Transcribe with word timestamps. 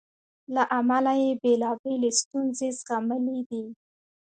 له 0.53 0.63
امله 0.79 1.13
یې 1.23 1.31
بېلابېلې 1.41 2.11
ستونزې 2.21 2.67
زغملې 2.79 3.39
دي. 3.49 3.63